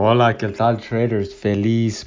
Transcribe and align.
Hola, 0.00 0.36
¿qué 0.36 0.46
tal 0.46 0.76
traders? 0.76 1.34
Feliz 1.34 2.06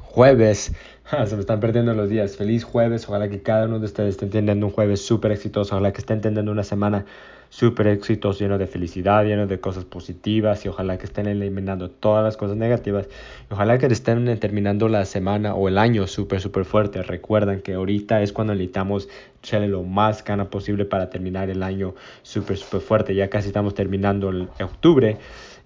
jueves. 0.00 0.72
Se 1.26 1.34
me 1.34 1.40
están 1.40 1.60
perdiendo 1.60 1.92
los 1.92 2.08
días. 2.08 2.38
Feliz 2.38 2.64
jueves. 2.64 3.06
Ojalá 3.06 3.28
que 3.28 3.42
cada 3.42 3.66
uno 3.66 3.78
de 3.78 3.84
ustedes 3.84 4.14
esté 4.14 4.28
teniendo 4.28 4.64
un 4.64 4.72
jueves 4.72 5.04
súper 5.04 5.30
exitoso. 5.30 5.74
Ojalá 5.74 5.92
que 5.92 6.00
estén 6.00 6.22
teniendo 6.22 6.50
una 6.50 6.64
semana 6.64 7.04
súper 7.50 7.88
exitosa, 7.88 8.38
lleno 8.38 8.56
de 8.56 8.66
felicidad, 8.66 9.26
lleno 9.26 9.46
de 9.46 9.60
cosas 9.60 9.84
positivas. 9.84 10.64
Y 10.64 10.68
ojalá 10.68 10.96
que 10.96 11.04
estén 11.04 11.26
eliminando 11.26 11.90
todas 11.90 12.24
las 12.24 12.38
cosas 12.38 12.56
negativas. 12.56 13.10
Y 13.50 13.52
ojalá 13.52 13.76
que 13.76 13.88
estén 13.88 14.38
terminando 14.40 14.88
la 14.88 15.04
semana 15.04 15.54
o 15.54 15.68
el 15.68 15.76
año 15.76 16.06
súper, 16.06 16.40
súper 16.40 16.64
fuerte. 16.64 17.02
Recuerden 17.02 17.60
que 17.60 17.74
ahorita 17.74 18.22
es 18.22 18.32
cuando 18.32 18.54
necesitamos 18.54 19.10
echarle 19.42 19.68
lo 19.68 19.82
más 19.82 20.24
gana 20.24 20.48
posible 20.48 20.86
para 20.86 21.10
terminar 21.10 21.50
el 21.50 21.62
año 21.62 21.94
súper, 22.22 22.56
súper 22.56 22.80
fuerte. 22.80 23.14
Ya 23.14 23.28
casi 23.28 23.48
estamos 23.48 23.74
terminando 23.74 24.30
el 24.30 24.48
octubre 24.62 25.18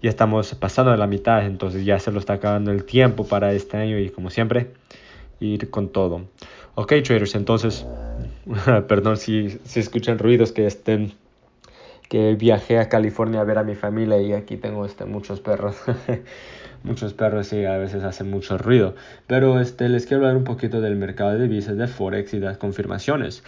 ya 0.02 0.10
estamos 0.10 0.54
pasando 0.54 0.90
de 0.92 0.98
la 0.98 1.06
mitad, 1.06 1.44
entonces 1.44 1.84
ya 1.84 1.98
se 1.98 2.12
lo 2.12 2.18
está 2.18 2.34
acabando 2.34 2.70
el 2.70 2.84
tiempo 2.84 3.26
para 3.26 3.52
este 3.52 3.76
año 3.76 3.98
y 3.98 4.10
como 4.10 4.30
siempre, 4.30 4.72
ir 5.40 5.70
con 5.70 5.88
todo. 5.88 6.22
Ok, 6.74 6.94
traders, 7.04 7.34
entonces, 7.34 7.86
perdón 8.88 9.16
si, 9.16 9.58
si 9.64 9.80
escuchan 9.80 10.18
ruidos 10.18 10.52
que 10.52 10.66
estén, 10.66 11.12
que 12.08 12.34
viajé 12.34 12.78
a 12.78 12.88
California 12.88 13.40
a 13.40 13.44
ver 13.44 13.58
a 13.58 13.64
mi 13.64 13.74
familia 13.74 14.20
y 14.20 14.32
aquí 14.32 14.56
tengo 14.56 14.84
este, 14.84 15.04
muchos 15.04 15.40
perros. 15.40 15.76
muchos 16.86 17.12
perros 17.12 17.52
y 17.52 17.64
a 17.64 17.76
veces 17.76 18.04
hacen 18.04 18.30
mucho 18.30 18.56
ruido. 18.56 18.94
Pero 19.26 19.60
este, 19.60 19.88
les 19.88 20.06
quiero 20.06 20.22
hablar 20.22 20.36
un 20.36 20.44
poquito 20.44 20.80
del 20.80 20.96
mercado 20.96 21.32
de 21.32 21.42
divisas, 21.42 21.76
de 21.76 21.88
Forex 21.88 22.32
y 22.32 22.40
las 22.40 22.56
confirmaciones. 22.56 23.42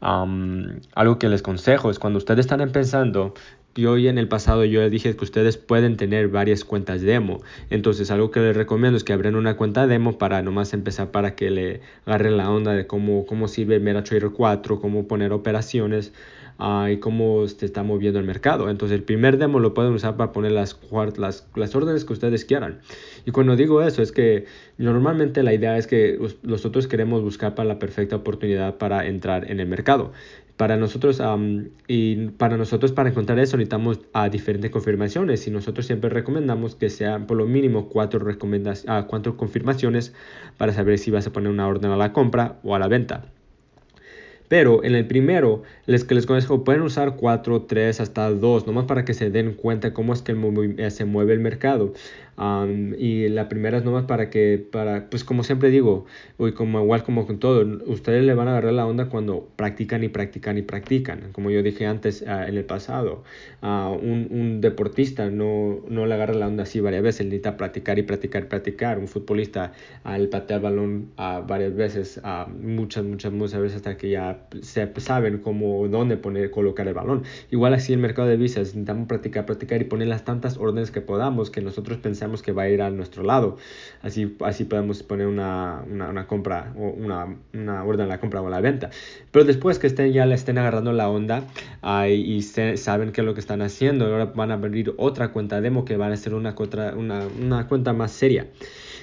algo 0.00 1.18
que 1.18 1.28
les 1.28 1.42
consejo 1.42 1.90
es 1.90 1.98
cuando 1.98 2.18
ustedes 2.18 2.40
están 2.40 2.60
empezando, 2.60 3.34
y 3.76 3.86
hoy 3.86 4.08
en 4.08 4.18
el 4.18 4.28
pasado 4.28 4.64
yo 4.64 4.80
les 4.80 4.90
dije 4.90 5.16
que 5.16 5.24
ustedes 5.24 5.56
pueden 5.56 5.96
tener 5.96 6.28
varias 6.28 6.64
cuentas 6.64 7.02
demo. 7.02 7.42
Entonces 7.70 8.10
algo 8.10 8.30
que 8.30 8.40
les 8.40 8.56
recomiendo 8.56 8.96
es 8.96 9.04
que 9.04 9.12
abran 9.12 9.34
una 9.34 9.56
cuenta 9.56 9.86
demo 9.86 10.18
para 10.18 10.42
nomás 10.42 10.72
empezar 10.72 11.10
para 11.10 11.34
que 11.34 11.50
le 11.50 11.80
agarren 12.06 12.36
la 12.36 12.50
onda 12.50 12.72
de 12.72 12.86
cómo, 12.86 13.26
cómo 13.26 13.48
sirve 13.48 13.80
MetaTrader 13.80 14.30
4, 14.30 14.80
cómo 14.80 15.08
poner 15.08 15.32
operaciones 15.32 16.12
uh, 16.58 16.88
y 16.88 16.98
cómo 16.98 17.46
se 17.48 17.66
está 17.66 17.82
moviendo 17.82 18.18
el 18.18 18.26
mercado. 18.26 18.70
Entonces 18.70 18.96
el 18.96 19.04
primer 19.04 19.38
demo 19.38 19.60
lo 19.60 19.74
pueden 19.74 19.92
usar 19.92 20.16
para 20.16 20.32
poner 20.32 20.52
las, 20.52 20.78
las, 21.16 21.46
las 21.54 21.74
órdenes 21.74 22.04
que 22.04 22.12
ustedes 22.12 22.44
quieran. 22.44 22.80
Y 23.26 23.30
cuando 23.30 23.56
digo 23.56 23.82
eso 23.82 24.02
es 24.02 24.12
que 24.12 24.46
normalmente 24.78 25.42
la 25.42 25.52
idea 25.52 25.76
es 25.78 25.86
que 25.86 26.18
nosotros 26.42 26.86
queremos 26.86 27.22
buscar 27.22 27.54
para 27.54 27.68
la 27.68 27.78
perfecta 27.78 28.16
oportunidad 28.16 28.76
para 28.76 29.06
entrar 29.06 29.50
en 29.50 29.60
el 29.60 29.66
mercado. 29.66 30.12
Para 30.56 30.76
nosotros, 30.76 31.20
y 31.88 32.28
para 32.28 32.56
nosotros, 32.56 32.92
para 32.92 33.08
encontrar 33.08 33.40
eso, 33.40 33.56
necesitamos 33.56 33.98
a 34.12 34.28
diferentes 34.28 34.70
confirmaciones 34.70 35.48
y 35.48 35.50
nosotros 35.50 35.84
siempre 35.84 36.10
recomendamos 36.10 36.76
que 36.76 36.90
sean 36.90 37.26
por 37.26 37.36
lo 37.36 37.46
mínimo 37.46 37.88
cuatro, 37.88 38.24
uh, 38.24 39.06
cuatro 39.08 39.36
confirmaciones 39.36 40.14
para 40.56 40.72
saber 40.72 40.98
si 40.98 41.10
vas 41.10 41.26
a 41.26 41.32
poner 41.32 41.50
una 41.50 41.66
orden 41.66 41.90
a 41.90 41.96
la 41.96 42.12
compra 42.12 42.60
o 42.62 42.76
a 42.76 42.78
la 42.78 42.86
venta. 42.86 43.33
Pero 44.48 44.84
en 44.84 44.94
el 44.94 45.06
primero, 45.06 45.62
les 45.86 46.04
que 46.04 46.14
les 46.14 46.26
conozco, 46.26 46.64
pueden 46.64 46.82
usar 46.82 47.16
4, 47.16 47.62
3, 47.62 48.00
hasta 48.00 48.30
2, 48.30 48.66
nomás 48.66 48.84
para 48.84 49.04
que 49.04 49.14
se 49.14 49.30
den 49.30 49.54
cuenta 49.54 49.94
cómo 49.94 50.12
es 50.12 50.22
que 50.22 50.32
eh, 50.78 50.90
se 50.90 51.04
mueve 51.04 51.32
el 51.32 51.40
mercado. 51.40 51.92
Y 52.98 53.28
la 53.28 53.48
primera 53.48 53.78
es 53.78 53.84
nomás 53.84 54.04
para 54.04 54.28
que, 54.30 54.66
para, 54.70 55.08
pues 55.08 55.24
como 55.24 55.44
siempre 55.44 55.70
digo, 55.70 56.06
y 56.38 56.52
como 56.52 56.80
igual 56.82 57.04
como 57.04 57.26
con 57.26 57.38
todo, 57.38 57.64
ustedes 57.86 58.24
le 58.24 58.34
van 58.34 58.48
a 58.48 58.52
agarrar 58.52 58.72
la 58.72 58.86
onda 58.86 59.08
cuando 59.08 59.48
practican 59.56 60.02
y 60.02 60.08
practican 60.08 60.58
y 60.58 60.62
practican. 60.62 61.32
Como 61.32 61.50
yo 61.50 61.62
dije 61.62 61.86
antes 61.86 62.24
ah, 62.26 62.46
en 62.48 62.56
el 62.56 62.64
pasado, 62.64 63.22
uh, 63.62 63.66
un, 63.66 64.28
un, 64.30 64.60
deportista 64.60 65.30
no, 65.30 65.80
no 65.88 66.06
le 66.06 66.14
agarra 66.14 66.34
la 66.34 66.48
onda 66.48 66.64
así 66.64 66.80
varias 66.80 67.02
veces, 67.02 67.26
necesita 67.26 67.56
practicar 67.56 67.98
y 67.98 68.02
practicar 68.02 68.44
y 68.44 68.46
practicar. 68.46 68.98
Un 68.98 69.08
futbolista 69.08 69.72
al 70.02 70.28
patear 70.28 70.60
balón 70.60 71.10
uh, 71.18 71.46
varias 71.46 71.74
veces, 71.74 72.20
muchas, 72.60 73.04
muchas, 73.04 73.32
muchas 73.32 73.60
veces 73.60 73.76
hasta 73.76 73.96
que 73.96 74.10
ya 74.10 74.46
se, 74.62 74.92
saben 74.96 75.38
cómo, 75.38 75.86
dónde 75.88 76.16
poner, 76.16 76.50
colocar 76.50 76.88
el 76.88 76.94
balón. 76.94 77.22
Igual 77.50 77.74
así 77.74 77.92
el 77.92 78.00
mercado 78.00 78.28
de 78.28 78.36
visas, 78.36 78.68
necesitamos 78.74 79.06
practicar, 79.06 79.46
practicar 79.46 79.80
y 79.80 79.84
poner 79.84 80.08
las 80.08 80.24
tantas 80.24 80.58
órdenes 80.58 80.90
que 80.90 81.00
podamos 81.00 81.50
que 81.50 81.60
nosotros 81.60 81.98
pensamos 81.98 82.23
que 82.42 82.52
va 82.52 82.62
a 82.62 82.68
ir 82.68 82.82
a 82.82 82.90
nuestro 82.90 83.22
lado. 83.22 83.56
Así, 84.02 84.36
así 84.40 84.64
podemos 84.64 85.02
poner 85.02 85.26
una, 85.26 85.82
una, 85.90 86.08
una 86.10 86.26
compra 86.26 86.72
o 86.76 86.88
una, 86.90 87.36
una, 87.52 87.84
orden 87.84 88.06
a 88.06 88.08
la 88.08 88.20
compra 88.20 88.42
o 88.42 88.46
a 88.46 88.50
la 88.50 88.60
venta. 88.60 88.90
Pero 89.30 89.44
después 89.44 89.78
que 89.78 89.86
estén 89.86 90.12
ya 90.12 90.26
le 90.26 90.34
estén 90.34 90.58
agarrando 90.58 90.92
la 90.92 91.08
onda 91.08 91.44
y 92.08 92.42
saben 92.42 93.12
qué 93.12 93.20
es 93.20 93.24
lo 93.24 93.34
que 93.34 93.40
están 93.40 93.62
haciendo, 93.62 94.06
ahora 94.06 94.26
van 94.26 94.50
a 94.50 94.54
abrir 94.54 94.94
otra 94.96 95.28
cuenta 95.28 95.60
demo 95.60 95.84
que 95.84 95.96
van 95.96 96.12
a 96.12 96.16
ser 96.16 96.34
una, 96.34 96.54
una, 96.96 97.26
una 97.40 97.68
cuenta 97.68 97.92
más 97.92 98.12
seria. 98.12 98.46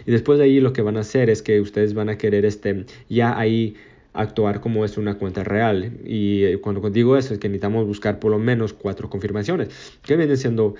Y 0.05 0.11
después 0.11 0.39
de 0.39 0.45
ahí 0.45 0.59
lo 0.59 0.73
que 0.73 0.81
van 0.81 0.97
a 0.97 1.01
hacer 1.01 1.29
es 1.29 1.41
que 1.41 1.61
ustedes 1.61 1.93
van 1.93 2.09
a 2.09 2.17
querer 2.17 2.45
este, 2.45 2.85
ya 3.09 3.37
ahí 3.37 3.75
actuar 4.13 4.59
como 4.59 4.83
es 4.83 4.97
una 4.97 5.15
cuenta 5.15 5.43
real. 5.43 5.91
Y 6.05 6.43
eh, 6.43 6.57
cuando 6.59 6.89
digo 6.89 7.17
eso 7.17 7.33
es 7.33 7.39
que 7.39 7.47
necesitamos 7.47 7.87
buscar 7.87 8.19
por 8.19 8.31
lo 8.31 8.39
menos 8.39 8.73
cuatro 8.73 9.09
confirmaciones, 9.09 9.69
que 10.03 10.15
vienen 10.17 10.37
siendo 10.37 10.75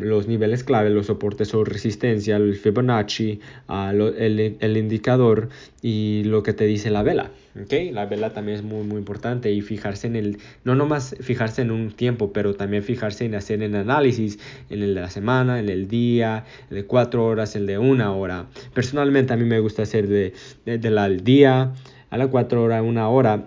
los 0.00 0.28
niveles 0.28 0.64
clave, 0.64 0.90
los 0.90 1.06
soportes 1.06 1.52
o 1.54 1.64
resistencia, 1.64 2.36
el 2.36 2.54
Fibonacci, 2.54 3.40
uh, 3.68 3.90
el, 4.16 4.56
el, 4.60 4.76
indicador 4.76 5.48
y 5.82 6.22
lo 6.24 6.42
que 6.42 6.52
te 6.52 6.64
dice 6.66 6.90
la 6.90 7.02
vela. 7.02 7.30
¿okay? 7.60 7.90
La 7.90 8.06
vela 8.06 8.32
también 8.32 8.58
es 8.58 8.64
muy, 8.64 8.84
muy 8.84 8.98
importante 8.98 9.50
y 9.50 9.60
fijarse 9.62 10.06
en 10.06 10.16
el, 10.16 10.38
no 10.64 10.74
nomás 10.74 11.16
fijarse 11.20 11.62
en 11.62 11.70
un 11.70 11.90
tiempo, 11.90 12.32
pero 12.32 12.54
también 12.54 12.82
fijarse 12.82 13.24
en 13.24 13.34
hacer 13.34 13.62
el 13.62 13.74
análisis 13.74 14.38
en 14.68 14.82
el 14.82 14.94
de 14.94 15.00
la 15.00 15.10
semana, 15.10 15.58
en 15.58 15.68
el 15.68 15.88
día, 15.88 16.44
de 16.70 16.84
cuatro 16.84 17.26
horas, 17.26 17.56
el 17.56 17.66
de 17.66 17.78
una 17.78 18.12
hora. 18.12 18.46
Personalmente 18.74 19.32
a 19.32 19.36
mí 19.36 19.44
me 19.44 19.58
gusta 19.58 19.82
hacer 19.82 20.06
de, 20.06 20.32
de, 20.64 20.78
de 20.78 20.90
la, 20.90 21.04
al 21.04 21.24
día 21.24 21.72
a 22.10 22.18
las 22.18 22.28
4 22.28 22.62
horas, 22.62 22.82
una 22.84 23.08
hora. 23.08 23.46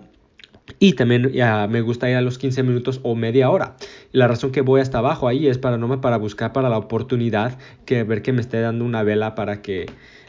Y 0.78 0.94
también 0.94 1.30
ya 1.30 1.66
me 1.68 1.82
gusta 1.82 2.08
ir 2.08 2.16
a 2.16 2.22
los 2.22 2.38
15 2.38 2.62
minutos 2.62 3.00
o 3.02 3.14
media 3.14 3.50
hora. 3.50 3.76
la 4.12 4.28
razón 4.28 4.50
que 4.50 4.62
voy 4.62 4.80
hasta 4.80 4.98
abajo 4.98 5.28
ahí 5.28 5.46
es 5.46 5.58
para 5.58 5.76
no 5.76 6.00
para 6.00 6.16
buscar 6.16 6.52
para 6.52 6.70
la 6.70 6.78
oportunidad 6.78 7.58
que 7.84 8.02
ver 8.02 8.22
que 8.22 8.32
me 8.32 8.40
esté 8.40 8.60
dando 8.60 8.84
una 8.84 9.02
vela 9.02 9.34
para 9.34 9.60
que 9.60 9.86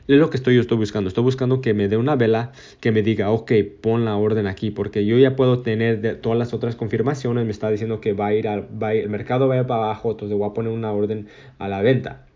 es 0.07 0.19
lo 0.19 0.29
que 0.29 0.37
estoy 0.37 0.55
yo 0.55 0.61
estoy 0.61 0.77
buscando. 0.77 1.07
Estoy 1.07 1.23
buscando 1.23 1.61
que 1.61 1.73
me 1.73 1.87
dé 1.87 1.97
una 1.97 2.15
vela 2.15 2.51
que 2.79 2.91
me 2.91 3.01
diga, 3.01 3.31
ok, 3.31 3.51
pon 3.81 4.05
la 4.05 4.15
orden 4.17 4.45
aquí, 4.45 4.69
porque 4.69 5.05
yo 5.05 5.17
ya 5.17 5.35
puedo 5.35 5.61
tener 5.61 6.01
de 6.01 6.13
todas 6.13 6.37
las 6.37 6.53
otras 6.53 6.75
confirmaciones. 6.75 7.45
Me 7.45 7.51
está 7.51 7.71
diciendo 7.71 8.01
que 8.01 8.13
va 8.13 8.27
a 8.27 8.33
ir 8.33 8.47
al 8.47 8.67
va 8.81 8.93
el 8.93 9.09
mercado 9.09 9.47
va 9.47 9.55
a 9.55 9.59
ir 9.59 9.65
para 9.65 9.85
abajo, 9.85 10.11
entonces 10.11 10.37
voy 10.37 10.47
a 10.47 10.53
poner 10.53 10.71
una 10.71 10.91
orden 10.91 11.27
a 11.57 11.67
la 11.67 11.81
venta. 11.81 12.27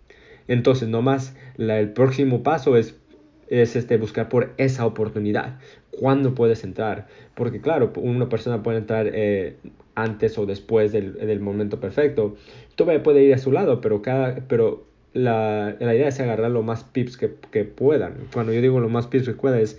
Entonces, 0.47 0.89
nomás 0.89 1.35
la, 1.57 1.79
el 1.79 1.93
próximo 1.93 2.41
paso 2.41 2.75
es 2.75 2.95
es 3.49 3.75
este, 3.75 3.97
buscar 3.97 4.29
por 4.29 4.53
esa 4.57 4.85
oportunidad. 4.85 5.59
¿Cuándo 5.91 6.35
puedes 6.35 6.63
entrar? 6.63 7.07
Porque 7.35 7.59
claro, 7.59 7.91
una 7.95 8.29
persona 8.29 8.63
puede 8.63 8.77
entrar 8.77 9.09
eh, 9.13 9.55
antes 9.95 10.37
o 10.37 10.45
después 10.45 10.91
del, 10.91 11.13
del, 11.13 11.39
momento 11.39 11.79
perfecto. 11.79 12.37
Todavía 12.75 13.03
puede 13.03 13.23
ir 13.23 13.33
a 13.33 13.37
su 13.37 13.51
lado, 13.51 13.81
pero, 13.81 14.01
cada, 14.01 14.35
pero 14.47 14.85
la, 15.13 15.75
la 15.79 15.95
idea 15.95 16.07
es 16.07 16.19
agarrar 16.19 16.51
lo 16.51 16.63
más 16.63 16.83
pips 16.83 17.17
que, 17.17 17.33
que, 17.51 17.65
puedan. 17.65 18.27
Cuando 18.31 18.53
yo 18.53 18.61
digo 18.61 18.79
lo 18.79 18.89
más 18.89 19.07
pips 19.07 19.27
que 19.27 19.33
puedan 19.33 19.59
es... 19.59 19.77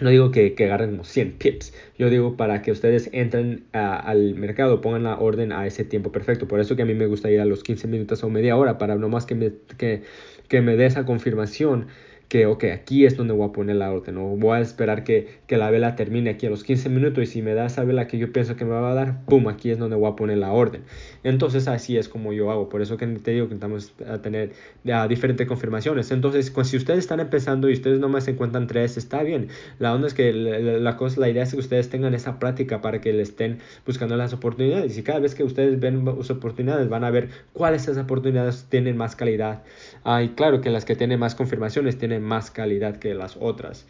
No 0.00 0.10
digo 0.10 0.30
que, 0.30 0.54
que 0.54 0.64
agarren 0.64 1.04
100 1.04 1.32
pips, 1.32 1.74
yo 1.98 2.08
digo 2.08 2.36
para 2.38 2.62
que 2.62 2.72
ustedes 2.72 3.10
entren 3.12 3.64
al 3.72 4.34
mercado, 4.34 4.80
pongan 4.80 5.02
la 5.04 5.18
orden 5.18 5.52
a 5.52 5.66
ese 5.66 5.84
tiempo 5.84 6.10
perfecto. 6.10 6.48
Por 6.48 6.58
eso 6.58 6.74
que 6.74 6.82
a 6.82 6.84
mí 6.86 6.94
me 6.94 7.06
gusta 7.06 7.30
ir 7.30 7.38
a 7.38 7.44
los 7.44 7.62
15 7.62 7.86
minutos 7.88 8.24
o 8.24 8.30
media 8.30 8.56
hora, 8.56 8.78
para 8.78 8.96
no 8.96 9.10
más 9.10 9.26
que 9.26 9.52
que, 9.76 10.02
que 10.48 10.62
me 10.62 10.76
dé 10.76 10.86
esa 10.86 11.04
confirmación 11.04 11.86
que, 12.34 12.46
ok, 12.46 12.64
aquí 12.72 13.06
es 13.06 13.16
donde 13.16 13.32
voy 13.32 13.48
a 13.48 13.52
poner 13.52 13.76
la 13.76 13.92
orden, 13.92 14.16
o 14.16 14.36
voy 14.36 14.58
a 14.58 14.60
esperar 14.60 15.04
que, 15.04 15.38
que, 15.46 15.56
la 15.56 15.70
vela 15.70 15.94
termine 15.94 16.30
aquí 16.30 16.46
a 16.46 16.50
los 16.50 16.64
15 16.64 16.88
minutos 16.88 17.22
y 17.22 17.26
si 17.26 17.42
me 17.42 17.54
da 17.54 17.66
esa 17.66 17.84
vela 17.84 18.08
que 18.08 18.18
yo 18.18 18.32
pienso 18.32 18.56
que 18.56 18.64
me 18.64 18.72
va 18.72 18.90
a 18.90 18.94
dar, 18.94 19.24
pum, 19.26 19.46
aquí 19.46 19.70
es 19.70 19.78
donde 19.78 19.94
voy 19.94 20.10
a 20.10 20.16
poner 20.16 20.38
la 20.38 20.50
orden. 20.50 20.82
Entonces 21.22 21.68
así 21.68 21.96
es 21.96 22.08
como 22.08 22.32
yo 22.32 22.50
hago, 22.50 22.68
por 22.68 22.82
eso 22.82 22.96
que 22.96 23.06
te 23.06 23.30
digo 23.30 23.46
que 23.46 23.54
estamos 23.54 23.94
a 24.08 24.20
tener 24.20 24.50
ya 24.82 25.06
diferentes 25.06 25.46
confirmaciones. 25.46 26.10
Entonces, 26.10 26.52
si 26.64 26.76
ustedes 26.76 26.98
están 26.98 27.20
empezando 27.20 27.70
y 27.70 27.74
ustedes 27.74 28.00
nomás 28.00 28.26
encuentran 28.26 28.66
tres, 28.66 28.96
está 28.96 29.22
bien. 29.22 29.46
La 29.78 29.94
onda 29.94 30.08
es 30.08 30.14
que 30.14 30.32
la, 30.32 30.96
cosa, 30.96 31.20
la 31.20 31.28
idea 31.28 31.44
es 31.44 31.52
que 31.52 31.60
ustedes 31.60 31.88
tengan 31.88 32.14
esa 32.14 32.40
práctica 32.40 32.82
para 32.82 33.00
que 33.00 33.12
le 33.12 33.22
estén 33.22 33.58
buscando 33.86 34.16
las 34.16 34.32
oportunidades 34.32 34.98
y 34.98 35.04
cada 35.04 35.20
vez 35.20 35.36
que 35.36 35.44
ustedes 35.44 35.78
ven 35.78 36.04
sus 36.04 36.30
oportunidades 36.30 36.88
van 36.88 37.04
a 37.04 37.12
ver 37.12 37.28
cuáles 37.52 37.82
esas 37.82 37.98
oportunidades 37.98 38.66
tienen 38.68 38.96
más 38.96 39.14
calidad. 39.14 39.62
Ah, 40.02 40.24
y 40.24 40.30
claro 40.30 40.60
que 40.60 40.70
las 40.70 40.84
que 40.84 40.96
tienen 40.96 41.20
más 41.20 41.36
confirmaciones 41.36 41.96
tienen 41.96 42.23
más 42.24 42.50
calidad 42.50 42.96
que 42.96 43.14
las 43.14 43.36
otras. 43.38 43.86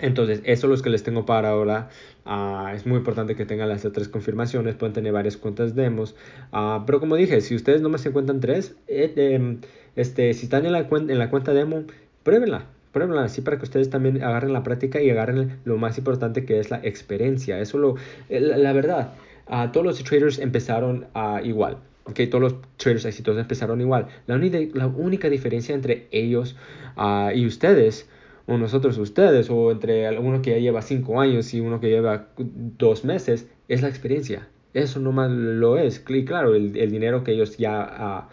Entonces, 0.00 0.40
eso 0.44 0.66
es 0.72 0.78
lo 0.78 0.82
que 0.82 0.90
les 0.90 1.02
tengo 1.02 1.26
para 1.26 1.50
ahora. 1.50 1.88
Uh, 2.24 2.68
es 2.74 2.86
muy 2.86 2.98
importante 2.98 3.34
que 3.34 3.46
tengan 3.46 3.68
las 3.68 3.82
tres 3.82 4.08
confirmaciones. 4.08 4.74
Pueden 4.76 4.92
tener 4.92 5.12
varias 5.12 5.36
cuentas 5.36 5.74
demos. 5.74 6.14
Uh, 6.52 6.84
pero 6.86 7.00
como 7.00 7.16
dije, 7.16 7.40
si 7.40 7.54
ustedes 7.54 7.80
no 7.80 7.88
me 7.88 7.98
encuentran 7.98 8.40
tres, 8.40 8.76
eh, 8.86 9.12
em, 9.16 9.60
este, 9.96 10.34
si 10.34 10.44
están 10.44 10.66
en 10.66 10.72
la, 10.72 10.86
en 10.90 11.18
la 11.18 11.30
cuenta 11.30 11.52
demo, 11.52 11.84
pruébenla. 12.22 12.66
Pruébenla 12.92 13.24
así 13.24 13.40
para 13.42 13.58
que 13.58 13.64
ustedes 13.64 13.90
también 13.90 14.22
agarren 14.22 14.52
la 14.52 14.62
práctica 14.62 15.00
y 15.00 15.10
agarren 15.10 15.58
lo 15.64 15.76
más 15.76 15.98
importante 15.98 16.44
que 16.44 16.60
es 16.60 16.70
la 16.70 16.80
experiencia. 16.82 17.58
Eso 17.60 17.78
lo, 17.78 17.96
la, 18.28 18.56
la 18.56 18.72
verdad, 18.72 19.14
uh, 19.48 19.70
todos 19.72 19.84
los 19.84 20.04
traders 20.04 20.38
empezaron 20.38 21.06
igual 21.42 21.78
Ok, 22.08 22.20
todos 22.30 22.42
los 22.42 22.54
traders 22.78 23.04
exitosos 23.04 23.40
empezaron 23.40 23.80
igual. 23.80 24.06
La, 24.26 24.36
única, 24.36 24.58
la 24.74 24.86
única 24.86 25.28
diferencia 25.28 25.74
entre 25.74 26.08
ellos 26.10 26.56
uh, 26.96 27.30
y 27.34 27.46
ustedes, 27.46 28.08
o 28.46 28.56
nosotros 28.56 28.96
ustedes, 28.96 29.50
o 29.50 29.70
entre 29.70 30.18
uno 30.18 30.40
que 30.40 30.52
ya 30.52 30.58
lleva 30.58 30.80
cinco 30.80 31.20
años 31.20 31.52
y 31.52 31.60
uno 31.60 31.80
que 31.80 31.88
lleva 31.88 32.28
dos 32.38 33.04
meses, 33.04 33.46
es 33.68 33.82
la 33.82 33.88
experiencia. 33.88 34.48
Eso 34.72 35.00
nomás 35.00 35.30
lo 35.30 35.76
es. 35.76 36.02
Y 36.08 36.24
claro, 36.24 36.54
el, 36.54 36.76
el 36.76 36.90
dinero 36.90 37.24
que 37.24 37.32
ellos 37.32 37.58
ya... 37.58 38.28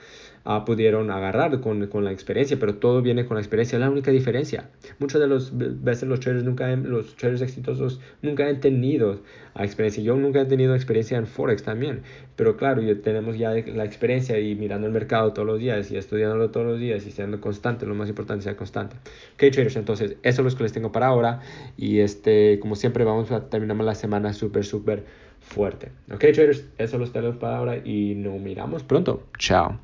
Uh, 0.45 0.63
pudieron 0.63 1.09
agarrar 1.09 1.59
con, 1.59 1.87
con, 1.87 2.03
la 2.03 2.11
experiencia, 2.11 2.57
pero 2.59 2.75
todo 2.75 3.01
viene 3.01 3.25
con 3.25 3.33
la 3.33 3.41
experiencia, 3.41 3.77
es 3.77 3.79
la 3.79 3.89
única 3.89 4.11
diferencia. 4.11 4.69
Muchas 4.99 5.19
de 5.19 5.27
las 5.27 5.51
veces 5.57 6.07
los 6.07 6.19
traders, 6.19 6.43
nunca, 6.43 6.75
los 6.75 7.15
traders 7.15 7.41
exitosos 7.41 7.99
nunca 8.21 8.47
han 8.47 8.59
tenido 8.59 9.21
experiencia. 9.63 10.03
Yo 10.03 10.15
nunca 10.15 10.41
he 10.41 10.45
tenido 10.45 10.75
experiencia 10.75 11.17
en 11.17 11.25
Forex 11.25 11.63
también, 11.63 12.03
pero 12.35 12.57
claro, 12.57 12.83
ya 12.83 12.93
tenemos 13.01 13.39
ya 13.39 13.53
la 13.53 13.85
experiencia 13.85 14.39
y 14.39 14.53
mirando 14.53 14.85
el 14.85 14.93
mercado 14.93 15.33
todos 15.33 15.47
los 15.47 15.59
días 15.59 15.89
y 15.89 15.97
estudiándolo 15.97 16.51
todos 16.51 16.67
los 16.67 16.79
días 16.79 17.07
y 17.07 17.11
siendo 17.11 17.41
constante, 17.41 17.87
lo 17.87 17.95
más 17.95 18.07
importante 18.07 18.41
es 18.41 18.43
ser 18.43 18.55
constante. 18.55 18.97
Ok, 19.33 19.51
traders, 19.51 19.77
entonces 19.77 20.17
eso 20.21 20.41
es 20.45 20.53
lo 20.53 20.57
que 20.57 20.63
les 20.63 20.73
tengo 20.73 20.91
para 20.91 21.07
ahora 21.07 21.39
y 21.75 22.01
este, 22.01 22.59
como 22.59 22.75
siempre 22.75 23.03
vamos 23.03 23.31
a 23.31 23.49
terminar 23.49 23.77
la 23.77 23.95
semana 23.95 24.31
súper, 24.31 24.63
súper 24.63 25.05
fuerte. 25.39 25.89
Ok, 26.11 26.19
traders, 26.19 26.65
eso 26.77 26.99
los 26.99 27.11
tenemos 27.11 27.37
para 27.37 27.57
ahora 27.57 27.77
y 27.77 28.13
nos 28.13 28.39
miramos 28.39 28.83
pronto. 28.83 29.23
Chao. 29.39 29.79